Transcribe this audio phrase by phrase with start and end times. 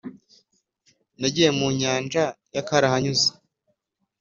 [1.19, 2.23] nagiye mu nyanja
[2.55, 3.29] ya karahanyuze